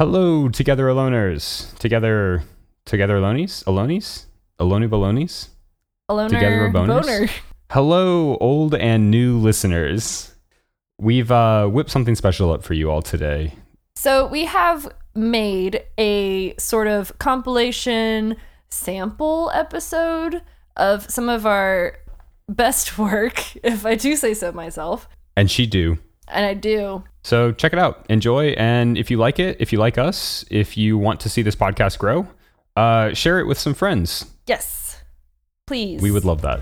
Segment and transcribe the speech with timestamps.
[0.00, 1.74] Hello, together aloners.
[1.78, 2.42] Together,
[2.86, 3.62] together alonies?
[3.66, 4.24] Alonies?
[4.58, 5.50] Aloni balonies?
[6.10, 7.02] Aloner Together boners?
[7.02, 7.28] boner.
[7.70, 10.34] Hello, old and new listeners.
[10.98, 13.52] We've uh, whipped something special up for you all today.
[13.94, 18.36] So we have made a sort of compilation
[18.70, 20.40] sample episode
[20.78, 21.98] of some of our
[22.48, 25.06] best work, if I do say so myself.
[25.36, 25.98] And she do.
[26.32, 27.02] And I do.
[27.22, 30.76] So check it out, enjoy, and if you like it, if you like us, if
[30.76, 32.26] you want to see this podcast grow,
[32.76, 34.26] uh, share it with some friends.
[34.46, 35.02] Yes.
[35.66, 36.00] Please.
[36.00, 36.60] We would love that.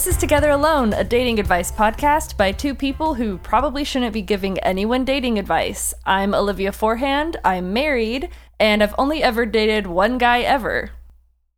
[0.00, 4.22] This is Together Alone, a dating advice podcast by two people who probably shouldn't be
[4.22, 5.92] giving anyone dating advice.
[6.06, 10.92] I'm Olivia Forehand, I'm married, and I've only ever dated one guy ever.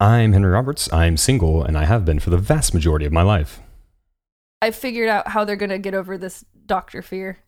[0.01, 0.93] I'm Henry Roberts.
[0.93, 3.61] I'm single, and I have been for the vast majority of my life.
[4.61, 7.39] I figured out how they're gonna get over this doctor fear.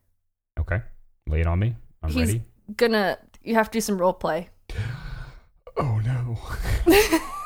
[0.61, 0.81] Okay,
[1.27, 1.75] lay it on me.
[2.05, 2.43] I'm He's ready.
[2.77, 4.51] gonna, you have to do some role play.
[5.77, 6.39] Oh no!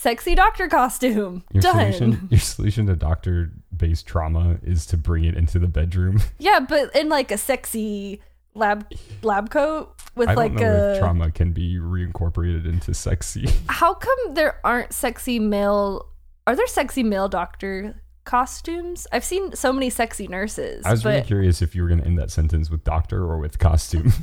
[0.00, 1.44] Sexy doctor costume.
[1.52, 1.92] Your Done.
[1.92, 6.22] solution, your solution to doctor-based trauma is to bring it into the bedroom.
[6.38, 8.22] Yeah, but in like a sexy
[8.54, 8.90] lab
[9.22, 10.98] lab coat with I like don't know a.
[10.98, 13.46] trauma can be reincorporated into sexy.
[13.68, 16.08] How come there aren't sexy male?
[16.46, 19.06] Are there sexy male doctor costumes?
[19.12, 20.82] I've seen so many sexy nurses.
[20.86, 23.22] I was but really curious if you were going to end that sentence with doctor
[23.22, 24.14] or with costume.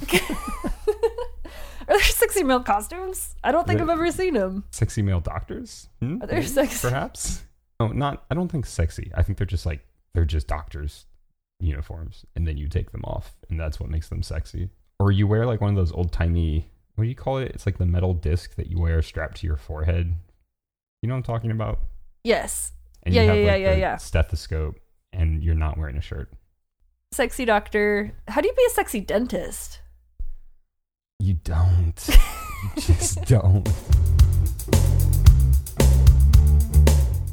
[1.87, 3.35] are there sexy male costumes?
[3.43, 4.63] I don't think I've ever seen them.
[4.71, 5.87] sexy male doctors?
[6.01, 6.21] Hmm?
[6.21, 7.43] Are there sexy- Perhaps.
[7.79, 8.25] No, not.
[8.31, 9.11] I don't think sexy.
[9.15, 11.05] I think they're just like they're just doctors
[11.59, 14.69] uniforms, and then you take them off, and that's what makes them sexy.
[14.99, 16.69] Or you wear like one of those old timey.
[16.95, 17.51] What do you call it?
[17.53, 20.15] It's like the metal disc that you wear strapped to your forehead.
[21.03, 21.79] You know what I'm talking about?
[22.23, 22.71] Yes,
[23.03, 23.97] And Yeah, you have yeah, like yeah, the yeah.
[23.97, 24.79] stethoscope,
[25.13, 26.31] and you're not wearing a shirt.
[27.11, 28.11] sexy doctor.
[28.27, 29.81] How do you be a sexy dentist?
[31.19, 32.07] You don't.
[32.07, 33.67] you just don't.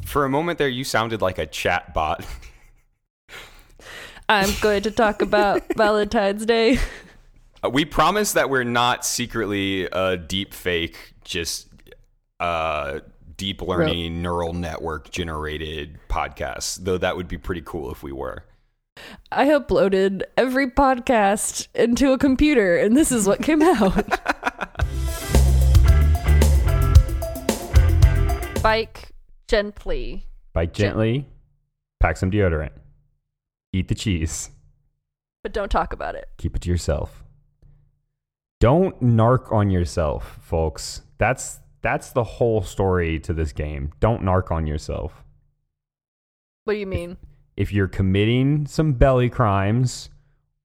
[0.05, 2.25] For a moment there, you sounded like a chat bot.
[4.29, 6.79] I'm going to talk about Valentine's Day.
[7.63, 11.67] Uh, we promise that we're not secretly a deep fake, just
[12.39, 13.01] uh,
[13.37, 18.43] deep learning neural network generated podcast, though that would be pretty cool if we were.
[19.31, 23.95] I uploaded every podcast into a computer, and this is what came out.
[28.61, 29.09] Bike
[29.47, 30.25] gently.
[30.53, 31.27] Bike gently,
[31.99, 32.71] pack some deodorant,
[33.73, 34.49] eat the cheese,
[35.43, 36.29] but don't talk about it.
[36.37, 37.23] keep it to yourself.
[38.61, 41.01] Don't narc on yourself, folks.
[41.17, 43.91] That's that's the whole story to this game.
[43.99, 45.23] Don't narc on yourself.
[46.63, 47.17] What do you mean?
[47.57, 50.09] If you're committing some belly crimes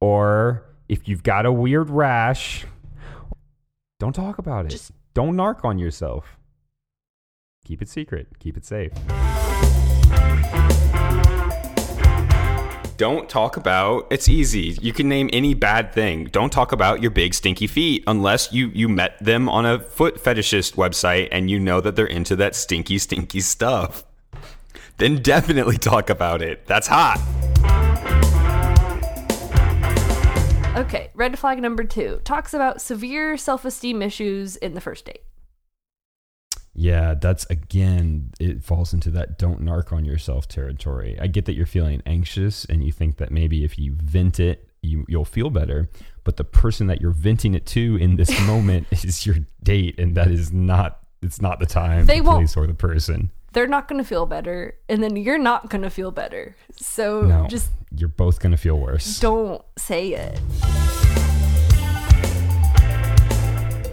[0.00, 2.64] or if you've got a weird rash,
[3.98, 4.70] don't talk about it.
[4.70, 6.38] Just- don't narc on yourself.
[7.64, 8.92] Keep it secret, keep it safe.
[12.96, 14.76] Don't talk about it's easy.
[14.82, 16.24] You can name any bad thing.
[16.26, 20.22] Don't talk about your big stinky feet unless you you met them on a foot
[20.22, 24.04] fetishist website and you know that they're into that stinky stinky stuff
[25.00, 26.66] then definitely talk about it.
[26.66, 27.18] That's hot.
[30.76, 35.22] Okay, red flag number two talks about severe self esteem issues in the first date.
[36.72, 41.18] Yeah, that's again, it falls into that don't narc on yourself territory.
[41.20, 44.68] I get that you're feeling anxious and you think that maybe if you vent it,
[44.80, 45.90] you, you'll feel better.
[46.24, 50.14] But the person that you're venting it to in this moment is your date, and
[50.14, 50.98] that is not.
[51.22, 53.30] It's not the time, They the won't- place, or the person.
[53.52, 56.56] They're not going to feel better, and then you're not going to feel better.
[56.76, 59.18] So No, just you're both gonna feel worse.
[59.18, 60.40] don't say it.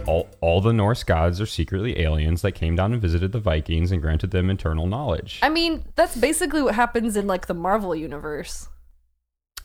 [0.06, 3.92] All, all the Norse gods are secretly aliens that came down and visited the Vikings
[3.92, 5.38] and granted them eternal knowledge.
[5.42, 8.68] I mean, that's basically what happens in like the Marvel universe.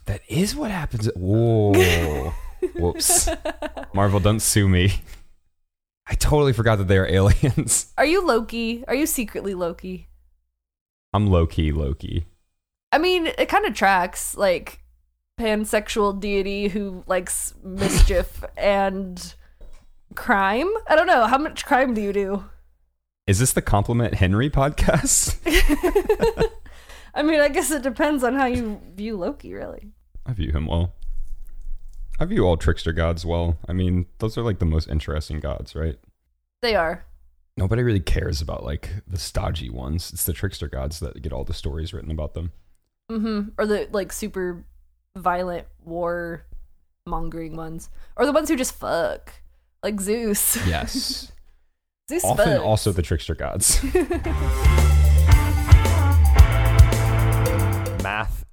[0.06, 1.10] That is what happens.
[1.16, 2.34] Whoa.
[2.76, 3.30] Whoops.
[3.94, 4.96] Marvel, don't sue me.
[6.08, 7.94] I totally forgot that they are aliens.
[7.98, 8.84] Are you Loki?
[8.88, 10.08] Are you secretly Loki?
[11.14, 12.26] I'm low key Loki.
[12.92, 14.84] I mean, it kind of tracks like
[15.40, 19.34] pansexual deity who likes mischief and
[20.16, 20.70] crime.
[20.88, 21.26] I don't know.
[21.28, 22.46] How much crime do you do?
[23.26, 25.38] Is this the Compliment Henry podcast?
[27.16, 29.92] I mean, I guess it depends on how you view Loki, really.
[30.26, 30.94] I view him well.
[32.24, 33.58] I view all trickster gods well.
[33.68, 35.98] I mean, those are like the most interesting gods, right?
[36.62, 37.04] They are.
[37.58, 40.10] Nobody really cares about like the stodgy ones.
[40.14, 42.54] It's the trickster gods that get all the stories written about them.
[43.12, 43.50] Mm-hmm.
[43.58, 44.64] Or the like super
[45.18, 46.46] violent war
[47.06, 47.90] mongering ones.
[48.16, 49.34] Or the ones who just fuck.
[49.84, 50.66] Like Zeus.
[50.66, 51.30] Yes.
[52.10, 52.64] Zeus Often fucks.
[52.64, 53.84] also the trickster gods.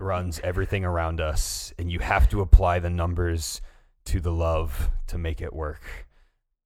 [0.00, 3.60] runs everything around us, and you have to apply the numbers
[4.06, 6.06] to the love to make it work.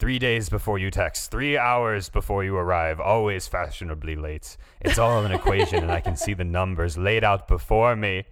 [0.00, 4.56] Three days before you text, three hours before you arrive, always fashionably late.
[4.80, 8.24] It's all an equation, and I can see the numbers laid out before me.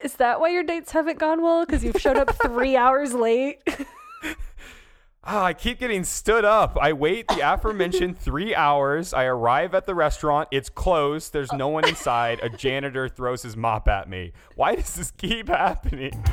[0.00, 1.64] Is that why your dates haven't gone well?
[1.64, 3.62] Because you've showed up three hours late?
[5.24, 6.76] Ah, I keep getting stood up.
[6.80, 9.14] I wait the aforementioned three hours.
[9.14, 10.48] I arrive at the restaurant.
[10.50, 11.32] It's closed.
[11.32, 12.40] There's no one inside.
[12.42, 14.32] A janitor throws his mop at me.
[14.56, 16.24] Why does this keep happening?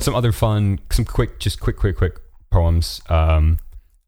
[0.00, 2.18] some other fun, some quick, just quick, quick, quick
[2.50, 3.00] poems.
[3.08, 3.58] Um,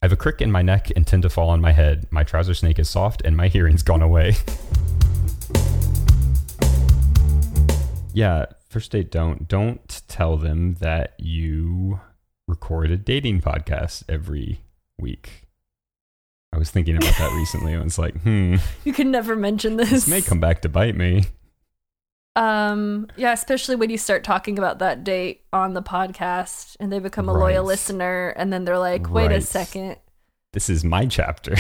[0.03, 2.09] I have a crick in my neck and tend to fall on my head.
[2.11, 4.35] My trouser snake is soft and my hearing's gone away.
[8.13, 12.01] yeah, first date, don't don't tell them that you
[12.49, 14.63] record a dating podcast every
[14.99, 15.45] week.
[16.53, 17.77] I was thinking about that recently.
[17.77, 19.91] I was like, hmm, you can never mention this.
[19.91, 21.23] this may come back to bite me.
[22.35, 26.99] Um, yeah, especially when you start talking about that date on the podcast and they
[26.99, 29.99] become a loyal listener and then they're like, wait a second.
[30.53, 31.55] This is my chapter.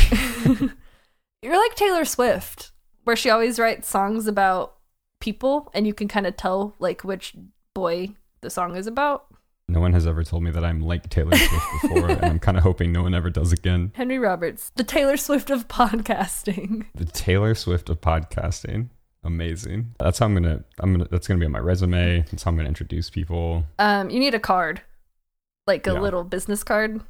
[1.43, 2.73] You're like Taylor Swift,
[3.05, 4.75] where she always writes songs about
[5.25, 7.35] people and you can kind of tell like which
[7.75, 8.11] boy
[8.43, 9.27] the song is about.
[9.67, 12.59] No one has ever told me that I'm like Taylor Swift before, and I'm kind
[12.59, 13.93] of hoping no one ever does again.
[13.95, 16.85] Henry Roberts, the Taylor Swift of podcasting.
[16.95, 18.91] The Taylor Swift of podcasting.
[19.25, 19.95] Amazing.
[19.99, 20.63] That's how I'm gonna.
[20.81, 21.09] I'm gonna.
[21.11, 22.27] That's gonna be on my resume.
[22.31, 23.65] That's how I'm gonna introduce people.
[23.79, 24.83] Um, you need a card,
[25.67, 26.01] like a Yeah.
[26.01, 27.01] little business card.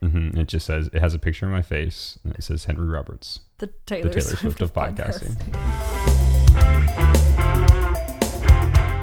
[0.00, 2.86] hmm It just says it has a picture of my face, and it says Henry
[2.86, 5.34] Roberts, The Taylor, the Taylor Swift of podcasting.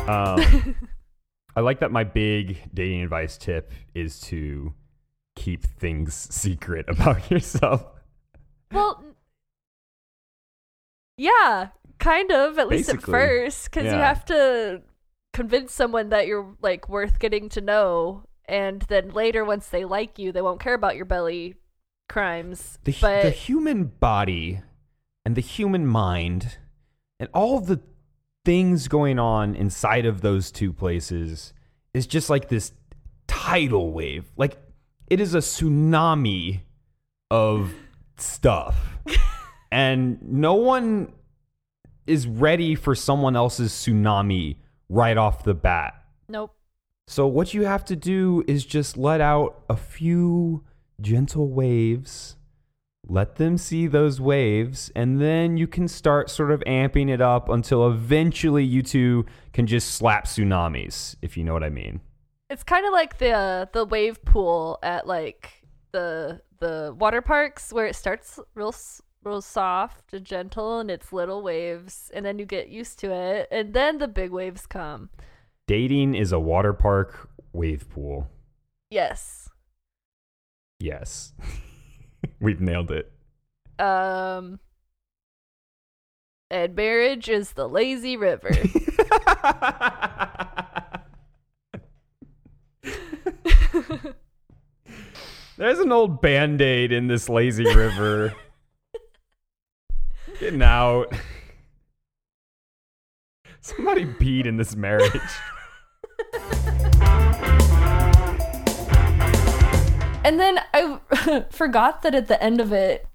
[0.08, 0.76] Um,
[1.56, 4.74] I like that my big dating advice tip is to
[5.36, 7.86] keep things secret about yourself.
[8.72, 9.04] Well,
[11.18, 11.70] yeah,
[12.00, 14.82] kind of, at least at first, because you have to
[15.32, 20.18] convince someone that you're like worth getting to know, and then later, once they like
[20.18, 21.56] you, they won't care about your belly
[22.10, 22.80] crimes.
[22.84, 24.62] The, but the human body
[25.24, 26.58] and the human mind
[27.20, 27.80] and all the
[28.46, 31.54] things going on inside of those two places
[31.94, 32.74] is just like this
[33.28, 34.26] tidal wave.
[34.36, 34.58] Like
[35.10, 36.62] it is a tsunami
[37.32, 37.74] of
[38.18, 38.98] stuff.
[39.72, 41.14] and no one
[42.06, 44.58] is ready for someone else's tsunami
[44.90, 45.94] right off the bat.
[46.28, 46.56] nope.
[47.06, 50.64] So what you have to do is just let out a few
[51.02, 52.38] gentle waves.
[53.08, 57.50] Let them see those waves, and then you can start sort of amping it up
[57.50, 62.00] until eventually you two can just slap tsunamis, if you know what I mean.
[62.50, 67.86] It's kind of like the the wave pool at like the the water parks where
[67.86, 68.74] it starts real
[69.24, 73.48] real soft and gentle and it's little waves and then you get used to it
[73.52, 75.10] and then the big waves come.
[75.68, 78.30] Dating is a water park wave pool.
[78.90, 79.50] Yes.
[80.80, 81.34] Yes.
[82.44, 83.10] We've nailed it.
[83.80, 84.60] Um
[86.52, 88.52] and marriage is the lazy river.
[95.58, 98.34] There's an old band aid in this lazy river.
[100.42, 101.14] Getting out.
[103.62, 105.14] Somebody beat in this marriage.
[110.24, 113.06] And then I forgot that at the end of it,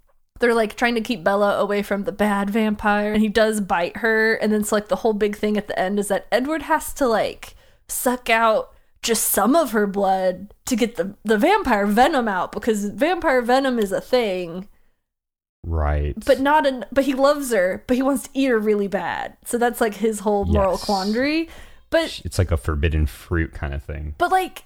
[0.41, 3.99] they're like trying to keep Bella away from the bad vampire, and he does bite
[3.99, 4.35] her.
[4.35, 6.93] And then it's like the whole big thing at the end is that Edward has
[6.95, 7.55] to like
[7.89, 8.73] suck out
[9.03, 13.79] just some of her blood to get the the vampire venom out because vampire venom
[13.79, 14.69] is a thing,
[15.65, 16.15] Right.
[16.25, 16.85] but not an.
[16.93, 19.37] But he loves her, but he wants to eat her really bad.
[19.45, 20.85] So that's like his whole moral Yes.
[20.85, 21.49] quandary.
[21.91, 24.15] But it's like a forbidden fruit kind of thing.
[24.19, 24.65] But like,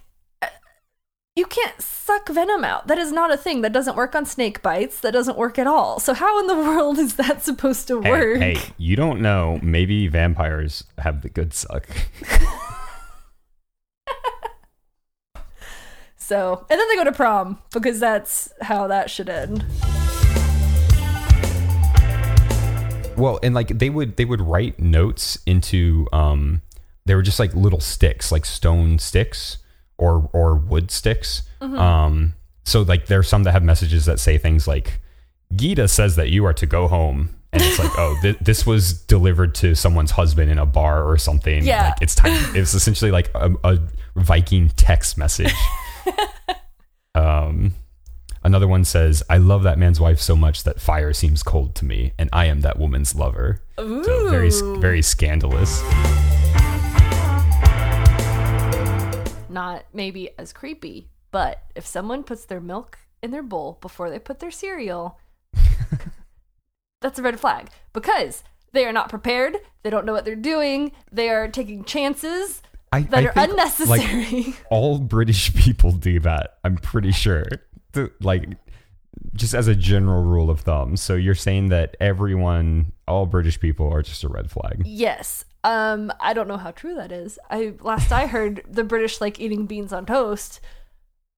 [1.35, 2.87] you can't suck venom out.
[2.87, 3.61] That is not a thing.
[3.61, 4.99] That doesn't work on snake bites.
[4.99, 5.99] That doesn't work at all.
[5.99, 8.37] So how in the world is that supposed to Hey, work?
[8.37, 9.59] hey, you don't know.
[9.63, 11.87] Maybe vampires have the good suck.
[16.15, 19.65] So and then they go to prom because that's how that should end.
[23.17, 26.61] Well, and like they would they would write notes into um
[27.05, 29.57] they were just like little sticks, like stone sticks
[29.97, 31.43] or or wood sticks.
[31.61, 32.33] Um
[32.65, 34.99] so like there's some that have messages that say things like
[35.55, 38.93] Gita says that you are to go home and it's like oh th- this was
[38.93, 41.63] delivered to someone's husband in a bar or something.
[41.63, 41.89] Yeah.
[41.89, 43.79] Like it's time it's essentially like a, a
[44.15, 45.53] Viking text message.
[47.15, 47.73] um
[48.45, 51.85] Another one says, I love that man's wife so much that fire seems cold to
[51.85, 53.61] me, and I am that woman's lover.
[53.77, 55.81] So very, very scandalous.
[59.53, 64.17] Not maybe as creepy, but if someone puts their milk in their bowl before they
[64.17, 65.19] put their cereal,
[67.01, 69.57] that's a red flag because they are not prepared.
[69.83, 70.91] They don't know what they're doing.
[71.11, 74.43] They are taking chances I, that I are unnecessary.
[74.43, 76.57] Like, all British people do that.
[76.63, 77.45] I'm pretty sure.
[78.21, 78.57] Like,
[79.35, 80.97] just as a general rule of thumb.
[80.97, 84.81] So you're saying that everyone, all British people, are just a red flag.
[84.85, 85.45] yes.
[85.63, 87.39] Um, I don't know how true that is.
[87.49, 90.59] I last I heard the British like eating beans on toast,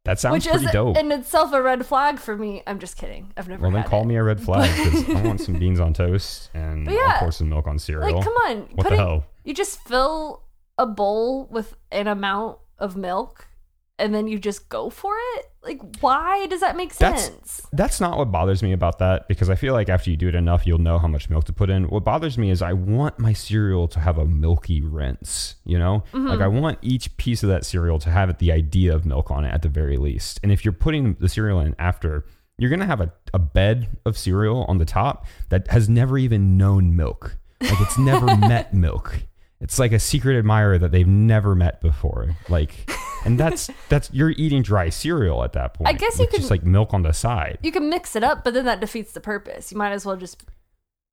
[0.05, 0.97] That sounds which pretty is dope.
[0.97, 2.63] in itself a red flag for me.
[2.65, 3.33] I'm just kidding.
[3.37, 4.05] I've never well, then call it.
[4.05, 7.31] me a red flag because I want some beans on toast and yeah, I'll pour
[7.31, 8.15] some milk on cereal.
[8.15, 8.61] Like, come on.
[8.73, 9.25] What the hell?
[9.43, 10.41] You just fill
[10.77, 13.47] a bowl with an amount of milk
[13.97, 15.45] and then you just go for it?
[15.63, 17.65] Like, why does that make sense?
[17.71, 20.35] That's not what bothers me about that because I feel like after you do it
[20.35, 21.87] enough, you'll know how much milk to put in.
[21.87, 26.03] What bothers me is I want my cereal to have a milky rinse, you know?
[26.13, 26.27] Mm-hmm.
[26.27, 29.45] Like I want each piece of that cereal to have the idea of milk on
[29.45, 30.39] it at the very least.
[30.43, 32.25] And if you're putting the cereal in after,
[32.57, 36.17] you're going to have a, a bed of cereal on the top that has never
[36.17, 37.37] even known milk.
[37.61, 39.23] Like it's never met milk.
[39.61, 42.35] It's like a secret admirer that they've never met before.
[42.49, 42.89] Like,
[43.25, 45.87] and that's that's you're eating dry cereal at that point.
[45.87, 47.57] I guess you with just like milk on the side.
[47.63, 49.71] You can mix it up, but then that defeats the purpose.
[49.71, 50.43] You might as well just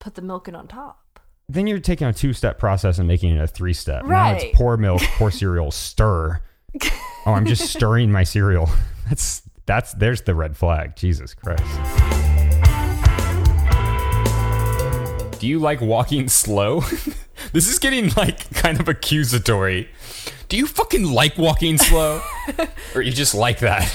[0.01, 0.99] put the milk in on top.
[1.49, 4.05] Then you're taking a two-step process and making it a three-step.
[4.05, 4.43] Now Right.
[4.43, 6.41] it's pour milk, pour cereal, stir.
[7.25, 8.69] Oh, I'm just stirring my cereal.
[9.09, 10.97] That's that's there's the red flag.
[10.97, 11.63] Jesus Christ.
[15.39, 16.83] Do you like walking slow?
[17.53, 19.89] This is getting like kind of accusatory.
[20.49, 22.23] Do you fucking like walking slow?
[22.95, 23.95] or you just like that?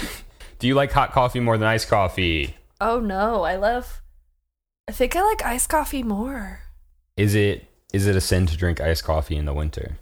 [0.59, 2.55] Do you like hot coffee more than iced coffee?
[2.81, 4.01] Oh no, I love.
[4.87, 6.61] I think I like iced coffee more.
[7.15, 9.97] Is it is it a sin to drink iced coffee in the winter?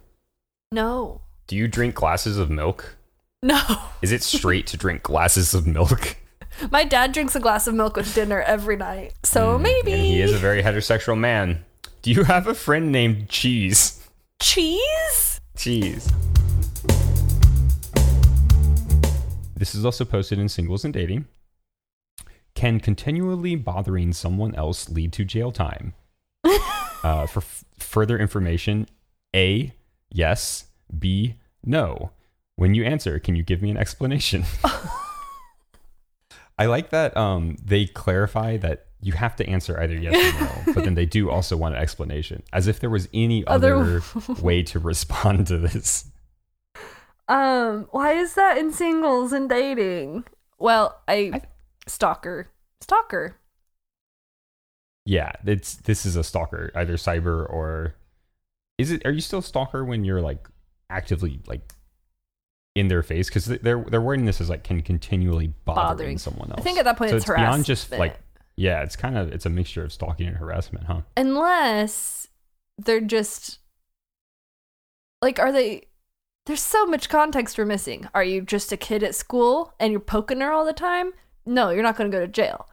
[0.71, 1.21] No.
[1.47, 2.97] Do you drink glasses of milk?
[3.43, 3.61] No.
[4.01, 6.17] Is it straight to drink glasses of milk?
[6.71, 9.13] My dad drinks a glass of milk with dinner every night.
[9.23, 9.93] So maybe.
[9.93, 11.63] And he is a very heterosexual man.
[12.05, 14.07] Do you have a friend named Cheese?
[14.39, 15.41] Cheese?
[15.57, 16.07] Cheese.
[19.57, 21.25] This is also posted in Singles and Dating.
[22.53, 25.95] Can continually bothering someone else lead to jail time?
[27.03, 28.87] uh, for f- further information,
[29.35, 29.73] A,
[30.11, 32.11] yes, B, no.
[32.55, 34.45] When you answer, can you give me an explanation?
[36.59, 40.73] I like that um, they clarify that you have to answer either yes or no,
[40.73, 44.01] but then they do also want an explanation, as if there was any Other- other
[44.41, 46.05] way to respond to this.
[47.27, 50.25] Um, why is that in singles and dating?
[50.57, 51.41] Well, I, I-
[51.87, 52.49] stalker.
[52.81, 53.37] Stalker.
[55.05, 57.95] Yeah, it's this is a stalker, either cyber or
[58.79, 59.05] is it?
[59.05, 60.47] Are you still stalker when you're like
[60.89, 61.73] actively like
[62.73, 63.27] in their face?
[63.29, 66.17] Because they're they're wording this as like can continually bothering, Bothering.
[66.17, 66.59] someone else.
[66.59, 68.17] I think at that point so it's, it's beyond just like
[68.57, 71.01] yeah, it's kind of it's a mixture of stalking and harassment, huh?
[71.17, 72.27] unless
[72.77, 73.59] they're just
[75.21, 75.83] like are they
[76.45, 78.07] there's so much context we're missing.
[78.13, 81.13] Are you just a kid at school and you're poking her all the time?
[81.45, 82.67] No you're not going to go to jail.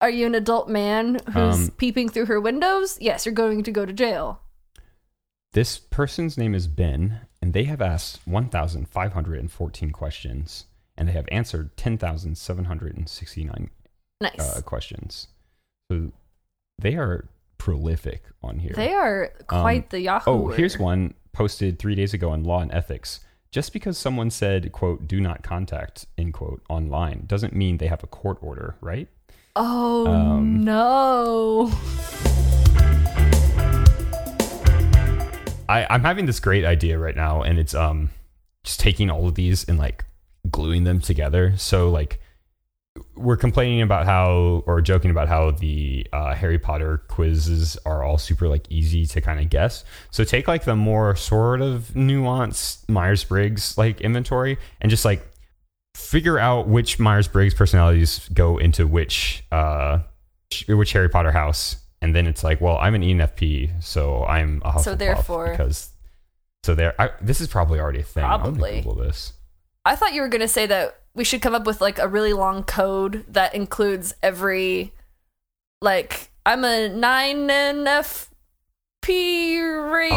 [0.00, 2.98] Are you an adult man who's Um, peeping through her windows?
[3.00, 4.40] Yes you're going to go to jail.
[5.52, 11.76] This person's name is Ben, and they have asked 1,514 questions, and they have answered
[11.76, 13.70] 10,769
[14.20, 15.28] nice uh, questions.
[15.90, 16.12] So
[16.78, 17.26] they are
[17.58, 18.72] prolific on here.
[18.74, 22.72] they are quite the yahoo Oh, here's one posted three days ago on Law and
[22.72, 23.20] Ethics.
[23.52, 28.04] Just because someone said, quote, do not contact, end quote, online doesn't mean they have
[28.04, 29.08] a court order, right?
[29.56, 31.72] oh um, no
[35.68, 38.10] I, I'm having this great idea right now, and it's um
[38.64, 40.04] just taking all of these and like
[40.50, 41.54] gluing them together.
[41.56, 42.20] So like
[43.14, 48.18] we're complaining about how or joking about how the uh, Harry Potter quizzes are all
[48.18, 49.84] super like easy to kind of guess.
[50.10, 55.26] So take like the more sort of nuanced Myers Briggs like inventory and just like
[55.94, 60.00] figure out which Myers Briggs personalities go into which uh
[60.68, 64.72] which Harry Potter house and then it's like, well, I'm an ENFP, so I'm a
[64.72, 65.90] Hufflepuff So therefore- because
[66.64, 66.94] so there.
[67.00, 68.24] I, this is probably already a thing.
[68.24, 68.80] Probably.
[68.98, 69.32] This.
[69.84, 72.08] I thought you were going to say that we should come up with like a
[72.08, 74.92] really long code that includes every
[75.82, 78.30] like I'm a 9NFP
[79.90, 80.12] rate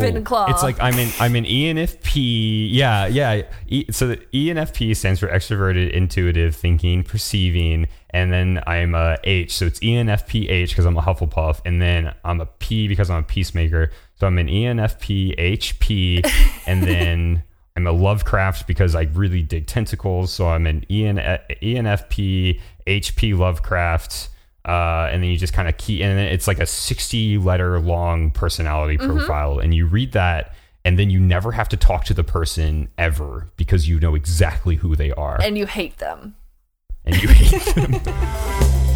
[0.00, 0.48] Ravenclaw.
[0.48, 2.68] Oh, it's like I'm an I'm an ENFP.
[2.70, 3.42] Yeah, yeah.
[3.68, 9.56] E, so the ENFP stands for extroverted, intuitive, thinking, perceiving, and then I'm a H.
[9.56, 13.26] So it's ENFPH because I'm a Hufflepuff, and then I'm a P because I'm a
[13.26, 13.90] peacemaker.
[14.16, 16.30] So I'm an ENFP HP,
[16.66, 17.42] and then
[17.76, 20.32] I'm a Lovecraft because I really dig tentacles.
[20.32, 24.28] So I'm an EN, ENFP HP Lovecraft.
[24.64, 28.30] Uh, and then you just kind of key and it's like a 60 letter long
[28.30, 29.16] personality mm-hmm.
[29.16, 32.90] profile and you read that and then you never have to talk to the person
[32.98, 36.36] ever because you know exactly who they are and you hate them.
[37.06, 37.94] and you hate them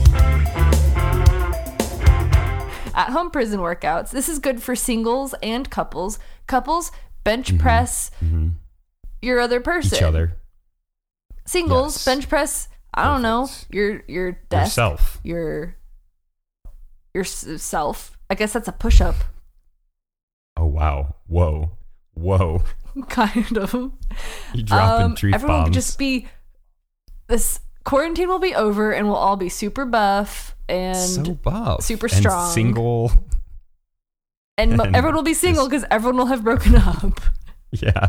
[2.96, 4.10] At home prison workouts.
[4.10, 6.20] This is good for singles and couples.
[6.46, 6.92] Couples
[7.24, 7.58] bench mm-hmm.
[7.58, 8.50] press mm-hmm.
[9.24, 9.96] Your other person.
[9.96, 10.36] each other
[11.46, 12.04] Singles Yes.
[12.04, 12.68] bench press.
[12.94, 13.74] I don't know Perfect.
[13.74, 15.76] your your desk, yourself your
[17.14, 18.16] yourself.
[18.30, 19.16] I guess that's a push up,
[20.56, 21.72] oh wow whoa
[22.14, 22.62] whoa
[23.08, 23.72] kind of.
[24.54, 26.28] you dropping Um, truth everyone bombs will just be
[27.28, 32.06] this quarantine will be over and we'll all be super buff and so buff super
[32.06, 32.50] and strong.
[32.52, 33.12] single
[34.56, 37.20] and, mo- and everyone will be single because everyone will have broken up.
[37.72, 38.08] yeah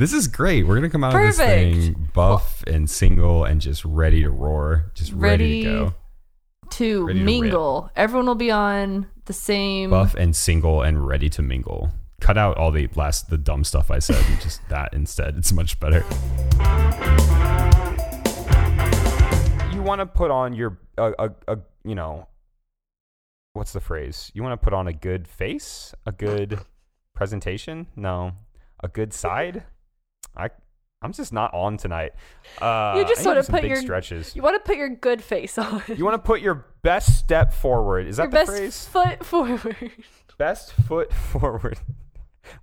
[0.00, 3.84] this is great we're gonna come out of this thing buff and single and just
[3.84, 5.94] ready to roar just ready, to go
[6.70, 7.90] to Ready to mingle.
[7.96, 9.90] everyone will be on the same.
[9.90, 11.90] buff and single and ready to mingle.
[12.20, 15.36] Cut out all the last the dumb stuff I said and just that instead.
[15.36, 16.04] It's much better.
[19.72, 22.28] You want to put on your a, a, a you know
[23.54, 24.30] what's the phrase?
[24.32, 26.60] You want to put on a good face, a good
[27.14, 27.86] presentation?
[27.96, 28.32] No,
[28.82, 29.64] a good side.
[30.36, 30.50] I
[31.02, 32.12] I'm just not on tonight.
[32.60, 34.36] Uh, You just wanna some put big your- stretches.
[34.36, 35.82] You want to put your good face on.
[35.88, 38.06] You want to put your best step forward.
[38.06, 38.86] Is that your the best phrase?
[38.86, 39.92] foot forward.
[40.38, 41.78] best foot forward.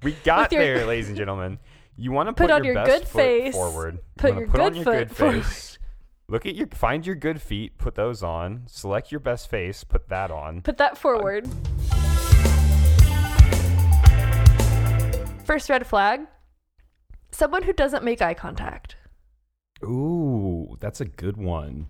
[0.03, 1.57] We got your- there, ladies and gentlemen.
[1.95, 3.53] You want to Put put, on your, your best good foot face.
[3.55, 3.95] forward.
[3.95, 5.43] You Put wanna your put on good your foot good forward.
[5.45, 5.79] face.
[6.29, 8.63] Look at your find your good feet, put those on.
[8.67, 10.61] Select your best face, put that on.
[10.61, 11.47] Put that forward.
[15.45, 16.27] First red flag.
[17.31, 18.95] Someone who doesn't make eye contact.
[19.83, 21.87] Ooh, that's a good one.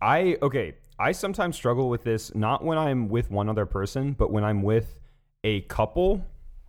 [0.00, 4.30] I okay, I sometimes struggle with this not when I'm with one other person, but
[4.30, 4.98] when I'm with
[5.44, 6.24] a couple.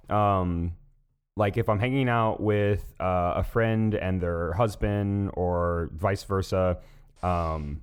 [0.09, 0.73] Um
[1.35, 6.79] like if I'm hanging out with uh, a friend and their husband or vice versa,
[7.21, 7.81] um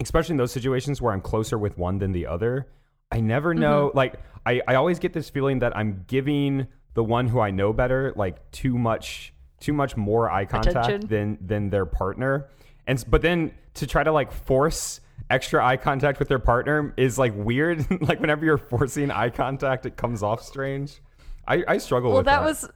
[0.00, 2.68] especially in those situations where I'm closer with one than the other,
[3.10, 7.28] I never know like I I always get this feeling that I'm giving the one
[7.28, 11.08] who I know better like too much too much more eye contact Attention.
[11.08, 12.48] than than their partner
[12.86, 17.18] and but then to try to like force extra eye contact with their partner is
[17.18, 21.00] like weird like whenever you're forcing eye contact it comes off strange
[21.46, 22.70] i i struggle Well, with that Well, that was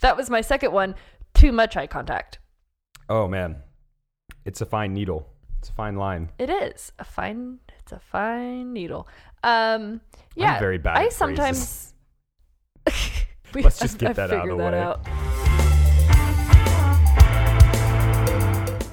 [0.00, 0.94] that was my second one.
[1.34, 2.38] Too much eye contact.
[3.08, 3.56] oh man
[4.44, 5.28] it's a fine needle
[5.60, 7.58] it's a fine line It is a fine.
[7.80, 9.06] It's a fine needle.
[9.44, 10.00] Um,
[10.34, 10.58] yeah.
[10.58, 11.92] very bad I sometimes.
[13.54, 14.80] Let's just get that out of the way.
[14.80, 15.04] out.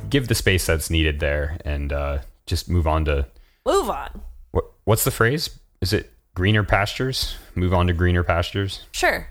[0.09, 3.25] give the space that's needed there and uh just move on to
[3.65, 4.21] Move on.
[4.51, 9.27] what what's the phrase is it greener pastures move on to greener pastures Sure.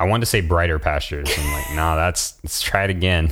[0.00, 3.30] i wanted to say brighter pastures i'm like nah that's let's try it again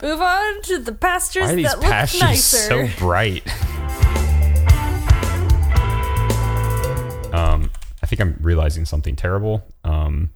[0.00, 2.56] Move on to the pastures Why are these that look pastures nicer.
[2.56, 3.42] so bright?
[7.34, 7.68] um,
[8.08, 9.62] think I'm realizing something terrible.
[9.84, 10.30] Um,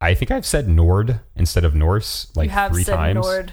[0.00, 3.24] I think I've said Nord instead of Norse like you have three said times.
[3.24, 3.52] Nord.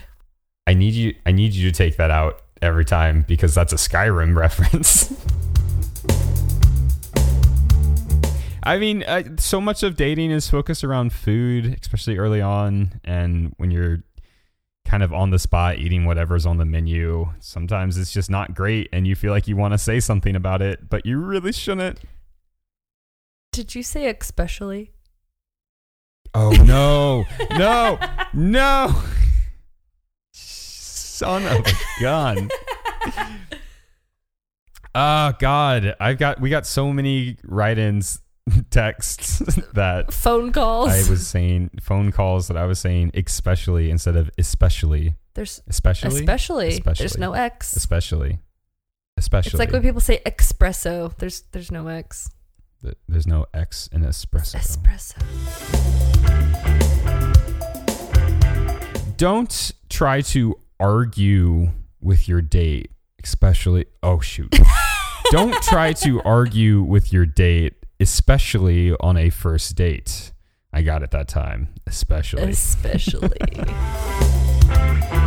[0.66, 1.14] I need you.
[1.24, 5.14] I need you to take that out every time because that's a Skyrim reference.
[8.62, 13.54] I mean, uh, so much of dating is focused around food, especially early on, and
[13.56, 14.04] when you're
[14.84, 17.30] kind of on the spot eating whatever's on the menu.
[17.38, 20.62] Sometimes it's just not great, and you feel like you want to say something about
[20.62, 22.00] it, but you really shouldn't.
[23.60, 24.90] Did you say especially?
[26.32, 27.26] Oh no,
[27.58, 27.98] no,
[28.32, 29.02] no!
[30.32, 32.48] Son of a gun.
[34.94, 38.20] Oh God, I've got we got so many write-ins,
[38.70, 39.40] texts
[39.74, 40.88] that Phone calls.
[40.88, 46.22] I was saying phone calls that I was saying especially instead of especially, There's especially,
[46.22, 46.80] especially.
[46.80, 47.76] There's no X.
[47.76, 48.38] especially,
[49.18, 49.50] especially.
[49.50, 51.14] It's like when people say espresso.
[51.18, 52.30] There's there's no X.
[52.82, 54.56] Th- There's no X in espresso.
[54.56, 55.16] Espresso.
[59.16, 62.90] Don't try to argue with your date,
[63.22, 63.86] especially.
[64.02, 64.54] Oh, shoot.
[65.30, 70.32] Don't try to argue with your date, especially on a first date.
[70.72, 71.74] I got it that time.
[71.86, 72.50] Especially.
[72.50, 73.28] Especially.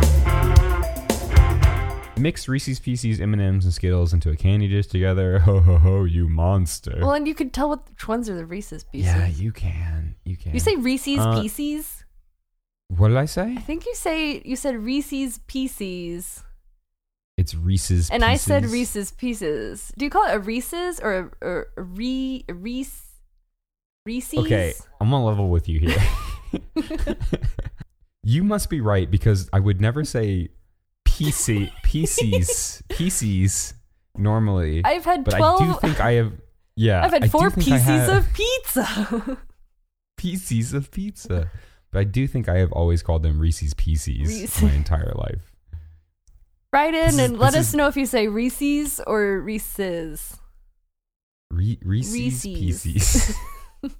[2.16, 5.38] Mix Reese's Pieces, M&Ms, and Skittles into a candy dish together.
[5.44, 6.96] Ho, ho, ho, you monster.
[7.00, 9.06] well, and you can tell what which ones are the Reese's pieces.
[9.06, 10.14] yeah, you can.
[10.24, 10.52] You can.
[10.52, 12.04] You say Reese's Uh, Pieces?
[12.88, 13.54] What did I say?
[13.56, 16.44] I think you say you said Reese's Pieces,
[17.36, 18.72] It's Reese's and I said Pieces.
[18.72, 19.92] Reese's Pieces.
[19.98, 23.06] Do you call it a Reese's or a, or a re a Reese
[24.06, 24.38] Reese's?
[24.38, 26.02] Okay, I'm on level with you here.
[28.22, 30.50] you must be right because I would never say
[31.14, 33.74] PC PCs PCs
[34.16, 34.82] normally.
[34.84, 35.62] I've had but twelve.
[35.62, 36.32] I do think I have.
[36.76, 39.38] Yeah, I've had four pieces of pizza.
[40.16, 41.50] pieces of pizza.
[41.92, 44.60] But I do think I have always called them Reese's Pieces Reese.
[44.60, 45.52] my entire life.
[46.72, 50.36] Write in is- and let us is- know if you say Reese's or Reese's.
[51.52, 52.58] Re- Reese's, Reese's.
[52.58, 53.36] Pieces.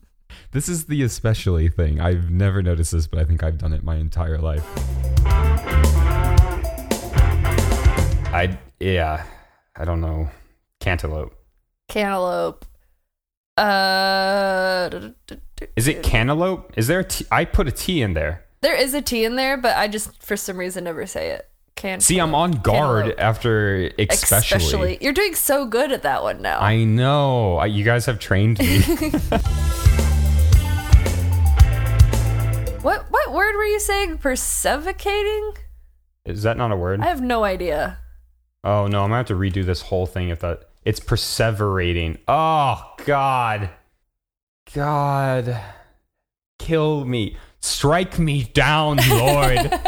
[0.50, 2.00] this is the especially thing.
[2.00, 4.64] I've never noticed this, but I think I've done it my entire life.
[8.34, 9.24] I yeah,
[9.76, 10.28] I don't know.
[10.80, 11.32] Cantaloupe.
[11.88, 12.64] Cantaloupe.
[13.56, 14.90] Uh,
[15.76, 16.72] Is it cantaloupe?
[16.76, 17.24] Is there a T?
[17.30, 18.44] I put a T in there.
[18.60, 21.48] There is a T in there, but I just for some reason never say it.
[21.76, 23.20] Can See, I'm on guard Cantaloupe.
[23.20, 24.98] after especially.
[25.00, 26.58] You're doing so good at that one now.
[26.58, 27.58] I know.
[27.58, 28.80] I, you guys have trained me.
[32.82, 34.18] what what word were you saying?
[34.18, 35.56] Perseverating?
[36.24, 37.00] Is that not a word?
[37.00, 38.00] I have no idea.
[38.64, 42.18] Oh no, I'm gonna have to redo this whole thing if that it's perseverating.
[42.26, 43.68] Oh God.
[44.74, 45.60] God.
[46.58, 47.36] Kill me.
[47.60, 49.70] Strike me down, Lord.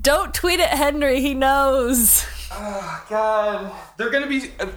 [0.00, 1.20] Don't tweet at Henry.
[1.20, 2.24] He knows.
[2.52, 3.72] oh God.
[3.96, 4.68] They're gonna be uh,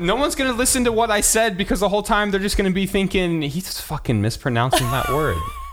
[0.00, 2.72] no one's gonna listen to what I said because the whole time they're just gonna
[2.72, 5.38] be thinking he's fucking mispronouncing that word.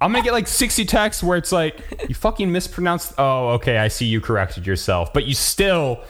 [0.00, 3.14] I'm gonna get like 60 texts where it's like, you fucking mispronounced.
[3.16, 6.02] Oh, okay, I see you corrected yourself, but you still.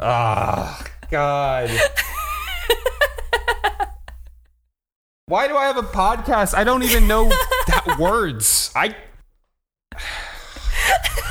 [0.00, 1.70] Ah, God.
[5.26, 6.52] Why do I have a podcast?
[6.54, 7.30] I don't even know
[7.66, 8.70] that words.
[8.76, 8.94] I.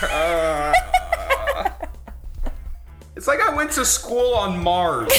[0.01, 0.73] Uh,
[3.15, 5.11] it's like I went to school on Mars.